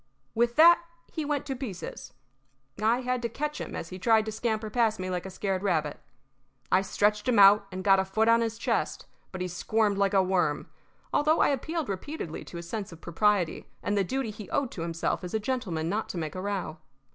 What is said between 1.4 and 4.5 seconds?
to pieces. I had to catch him as he tried to